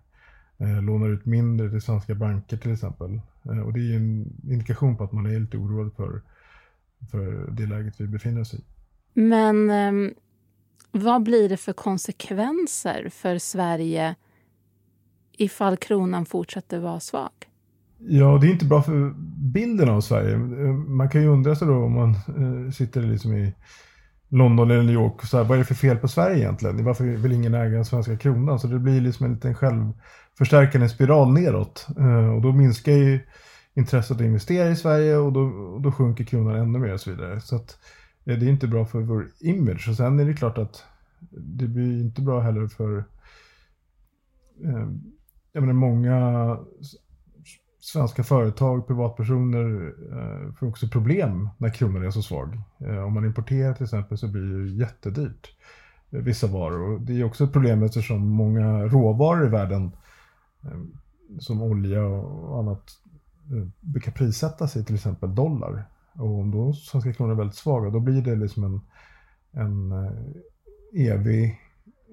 lånar 0.82 1.08
ut 1.08 1.26
mindre 1.26 1.70
till 1.70 1.80
svenska 1.80 2.14
banker 2.14 2.56
till 2.56 2.72
exempel. 2.72 3.20
Eh, 3.44 3.58
och 3.58 3.72
det 3.72 3.80
är 3.80 3.84
ju 3.84 3.96
en 3.96 4.32
indikation 4.50 4.96
på 4.96 5.04
att 5.04 5.12
man 5.12 5.26
är 5.26 5.40
lite 5.40 5.56
oroad 5.56 5.92
för, 5.96 6.22
för 7.10 7.50
det 7.50 7.66
läget 7.66 8.00
vi 8.00 8.06
befinner 8.06 8.40
oss 8.40 8.54
i. 8.54 8.64
Men 9.14 9.70
eh, 9.70 10.12
vad 10.90 11.22
blir 11.22 11.48
det 11.48 11.56
för 11.56 11.72
konsekvenser 11.72 13.08
för 13.12 13.38
Sverige 13.38 14.14
ifall 15.32 15.76
kronan 15.76 16.26
fortsätter 16.26 16.78
vara 16.78 17.00
svag? 17.00 17.30
Ja, 17.98 18.38
det 18.40 18.46
är 18.46 18.52
inte 18.52 18.64
bra 18.64 18.82
för 18.82 19.14
bilden 19.52 19.88
av 19.88 20.00
Sverige. 20.00 20.36
Man 20.36 21.08
kan 21.08 21.22
ju 21.22 21.28
undra 21.28 21.56
sig 21.56 21.68
då 21.68 21.74
om 21.74 21.92
man 21.92 22.10
eh, 22.10 22.70
sitter 22.72 23.02
liksom 23.02 23.34
i 23.34 23.54
London 24.32 24.70
eller 24.70 24.82
New 24.82 24.94
York. 24.94 25.22
Så 25.22 25.36
här, 25.36 25.44
vad 25.44 25.54
är 25.54 25.58
det 25.58 25.64
för 25.64 25.74
fel 25.74 25.96
på 25.96 26.08
Sverige 26.08 26.38
egentligen? 26.38 26.84
Varför 26.84 27.04
vill 27.04 27.32
ingen 27.32 27.54
äga 27.54 27.74
den 27.74 27.84
svenska 27.84 28.16
kronan? 28.16 28.60
Så 28.60 28.66
det 28.66 28.78
blir 28.78 29.00
liksom 29.00 29.26
en 29.26 29.34
liten 29.34 29.54
självförstärkande 29.54 30.88
spiral 30.88 31.32
neråt. 31.32 31.86
Eh, 31.98 32.34
och 32.34 32.42
då 32.42 32.52
minskar 32.52 32.92
ju 32.92 33.20
intresset 33.74 34.16
att 34.16 34.22
investera 34.22 34.70
i 34.70 34.76
Sverige 34.76 35.16
och 35.16 35.32
då, 35.32 35.40
och 35.40 35.80
då 35.80 35.92
sjunker 35.92 36.24
kronan 36.24 36.56
ännu 36.56 36.78
mer 36.78 36.92
och 36.92 37.00
så 37.00 37.10
vidare. 37.10 37.40
Så 37.40 37.56
att, 37.56 37.78
eh, 38.24 38.38
det 38.38 38.46
är 38.46 38.50
inte 38.50 38.68
bra 38.68 38.86
för 38.86 39.00
vår 39.00 39.28
image. 39.40 39.88
Och 39.88 39.96
sen 39.96 40.20
är 40.20 40.24
det 40.24 40.34
klart 40.34 40.58
att 40.58 40.84
det 41.30 41.66
blir 41.66 42.00
inte 42.00 42.22
bra 42.22 42.40
heller 42.40 42.66
för 42.66 42.98
eh, 44.64 44.88
jag 45.52 45.60
menar, 45.60 45.72
många 45.72 46.58
svenska 47.82 48.24
företag, 48.24 48.86
privatpersoner 48.86 49.94
eh, 50.12 50.52
får 50.52 50.66
också 50.66 50.88
problem 50.88 51.48
när 51.58 51.70
kronan 51.70 52.04
är 52.04 52.10
så 52.10 52.22
svag. 52.22 52.60
Eh, 52.78 53.04
om 53.04 53.14
man 53.14 53.24
importerar 53.24 53.74
till 53.74 53.84
exempel 53.84 54.18
så 54.18 54.28
blir 54.28 54.42
det 54.42 54.70
jättedyrt 54.70 55.56
eh, 56.10 56.18
vissa 56.20 56.46
varor. 56.46 56.98
Det 56.98 57.20
är 57.20 57.24
också 57.24 57.44
ett 57.44 57.52
problem 57.52 57.82
eftersom 57.82 58.28
många 58.28 58.84
råvaror 58.84 59.46
i 59.46 59.50
världen 59.50 59.92
eh, 60.62 60.80
som 61.38 61.62
olja 61.62 62.04
och 62.04 62.58
annat 62.58 62.90
eh, 63.50 63.68
brukar 63.80 64.12
prissättas 64.12 64.76
i 64.76 64.84
till 64.84 64.94
exempel 64.94 65.34
dollar. 65.34 65.84
Och 66.12 66.38
om 66.38 66.50
då 66.50 66.72
svenska 66.72 67.12
kronan 67.12 67.32
är 67.32 67.38
väldigt 67.38 67.56
svag 67.56 67.92
då 67.92 68.00
blir 68.00 68.22
det 68.22 68.36
liksom 68.36 68.64
en, 68.64 68.80
en 69.50 69.92
eh, 69.92 71.10
evig 71.10 71.60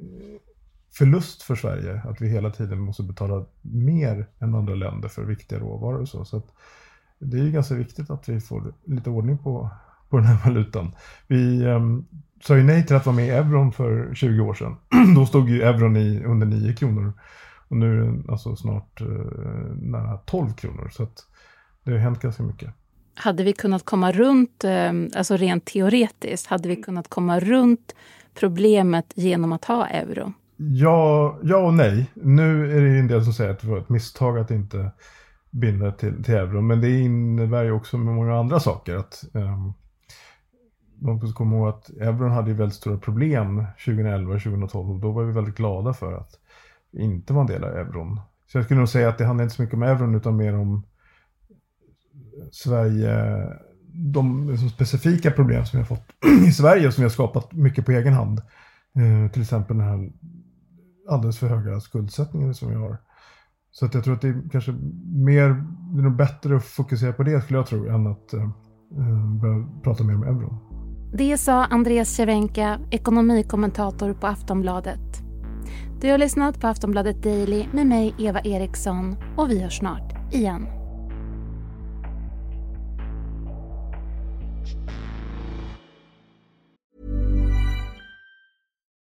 eh, 0.02 0.49
förlust 0.92 1.44
för 1.44 1.56
Sverige 1.56 2.02
att 2.06 2.22
vi 2.22 2.30
hela 2.30 2.50
tiden 2.50 2.80
måste 2.80 3.04
betala 3.04 3.46
mer 3.62 4.28
än 4.40 4.56
andra 4.56 4.76
länder 4.76 5.10
för 5.10 5.24
viktiga 5.24 5.60
råvaror 5.60 6.02
och 6.02 6.08
så. 6.08 6.26
så 6.26 6.42
det 7.20 7.40
är 7.40 7.44
ju 7.44 7.52
ganska 7.52 7.76
viktigt 7.76 8.10
att 8.10 8.30
vi 8.30 8.40
får 8.40 8.74
lite 8.86 9.10
ordning 9.10 9.38
på, 9.38 9.70
på 10.10 10.18
den 10.18 10.26
här 10.26 10.46
valutan. 10.46 10.96
Vi 11.28 11.64
eh, 11.64 11.80
sa 12.44 12.58
ju 12.58 12.64
nej 12.64 12.86
till 12.86 12.96
att 12.96 13.06
vara 13.06 13.16
med 13.16 13.28
i 13.28 13.30
euron 13.30 13.72
för 13.72 14.16
20 14.16 14.42
år 14.42 14.54
sedan. 14.54 14.76
Då 15.16 15.26
stod 15.26 15.50
ju 15.50 15.62
euron 15.62 15.98
i 15.98 16.24
under 16.24 16.48
9 16.48 16.74
kronor. 16.74 17.14
Och 17.68 17.78
nu 17.78 17.94
är 17.94 18.06
den 18.06 18.26
alltså 18.30 18.56
snart 18.56 19.02
eh, 19.02 19.08
nära 19.82 20.18
12 20.18 20.54
kronor. 20.54 20.90
Så 20.92 21.04
att 21.04 21.26
det 21.84 21.92
har 21.92 21.98
hänt 21.98 22.20
ganska 22.20 22.44
mycket. 22.44 22.74
Hade 23.16 23.44
vi 23.44 23.54
kunnat 23.54 23.86
komma 23.86 24.12
runt, 24.12 24.64
ehm, 24.64 25.10
alltså 25.16 25.38
rent 25.38 25.66
teoretiskt, 25.66 26.48
hade 26.48 26.70
vi 26.70 26.76
kunnat 26.76 27.08
komma 27.08 27.40
runt 27.40 27.96
problemet 28.40 29.14
genom 29.16 29.52
att 29.52 29.66
ha 29.66 29.88
euron? 29.88 30.34
Ja, 30.62 31.40
ja 31.44 31.58
och 31.58 31.74
nej. 31.74 32.12
Nu 32.14 32.78
är 32.78 32.82
det 32.82 32.88
ju 32.90 33.00
en 33.00 33.08
del 33.08 33.24
som 33.24 33.34
säger 33.34 33.52
att 33.52 33.60
det 33.60 33.68
var 33.68 33.78
ett 33.78 33.90
misstag 33.90 34.40
att 34.40 34.52
inte 34.52 34.92
binda 35.50 35.92
till, 35.92 36.24
till 36.24 36.34
euron. 36.34 36.68
Men 36.68 36.82
det 36.82 37.00
innebär 37.00 37.64
ju 37.64 37.72
också 37.72 37.98
med 37.98 38.16
många 38.16 38.40
andra 38.40 38.60
saker. 38.60 38.96
att 38.96 39.24
um, 39.34 39.74
Man 41.02 41.16
måste 41.16 41.34
komma 41.34 41.56
ihåg 41.56 41.68
att 41.68 41.90
euron 41.90 42.32
hade 42.32 42.50
ju 42.50 42.56
väldigt 42.56 42.78
stora 42.78 42.98
problem 42.98 43.66
2011 43.86 44.34
och 44.34 44.42
2012. 44.42 44.90
Och 44.90 45.00
då 45.00 45.12
var 45.12 45.24
vi 45.24 45.34
väldigt 45.34 45.56
glada 45.56 45.94
för 45.94 46.14
att 46.14 46.40
vi 46.92 47.04
inte 47.04 47.34
var 47.34 47.42
en 47.42 47.48
del 47.48 47.64
av 47.64 47.78
euron. 47.78 48.20
Så 48.48 48.58
jag 48.58 48.66
skulle 48.66 48.80
nog 48.80 48.90
säga 48.90 49.10
att 49.10 49.18
det 49.18 49.26
handlar 49.26 49.44
inte 49.44 49.56
så 49.56 49.62
mycket 49.62 49.76
om 49.76 49.84
euron 49.84 50.16
utan 50.16 50.38
mer 50.38 50.56
om 50.56 50.84
eh, 51.50 52.46
Sverige, 52.52 53.44
de 53.94 54.50
liksom 54.50 54.70
specifika 54.70 55.32
problem 55.32 55.66
som 55.66 55.78
vi 55.78 55.82
har 55.82 55.96
fått 55.96 56.12
i 56.48 56.52
Sverige 56.52 56.88
och 56.88 56.94
som 56.94 57.02
vi 57.02 57.06
har 57.06 57.14
skapat 57.14 57.54
mycket 57.54 57.86
på 57.86 57.92
egen 57.92 58.14
hand. 58.14 58.42
Eh, 58.96 59.32
till 59.32 59.42
exempel 59.42 59.78
den 59.78 59.88
här 59.88 60.10
alldeles 61.10 61.38
för 61.38 61.48
höga 61.48 61.80
skuldsättningen 61.80 62.54
som 62.54 62.70
vi 62.70 62.76
har. 62.76 62.98
Så 63.72 63.86
att 63.86 63.94
jag 63.94 64.04
tror 64.04 64.14
att 64.14 64.22
det 64.22 64.28
är 64.28 64.50
kanske 64.52 64.72
mer, 65.16 65.50
det 65.94 66.00
är 66.00 66.04
nog 66.04 66.16
bättre 66.16 66.56
att 66.56 66.64
fokusera 66.64 67.14
på 67.14 67.24
det 67.24 67.42
skulle 67.42 67.60
jag 67.60 67.68
tro 67.68 67.88
än 67.88 68.08
att 68.08 68.34
eh, 68.34 68.44
eh 68.44 69.40
börja 69.42 69.68
prata 69.84 70.04
mer 70.04 70.16
om 70.16 70.24
euron. 70.24 70.58
Det 71.14 71.38
sa 71.38 71.66
Andreas 71.66 72.10
Cervenka, 72.10 72.80
ekonomikommentator 72.92 74.14
på 74.14 74.28
Aftonbladet. 74.28 75.24
Du 76.02 76.12
har 76.12 76.18
lyssnat 76.18 76.62
på 76.62 76.68
Aftonbladet 76.68 77.24
Daily 77.24 77.66
med 77.74 77.88
mig 77.88 78.16
Eva 78.20 78.40
Eriksson 78.40 79.16
och 79.38 79.50
vi 79.50 79.62
hörs 79.62 79.78
snart 79.78 80.34
igen. 80.34 80.79